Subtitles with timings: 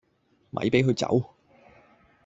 [0.49, 1.35] 咪俾佢走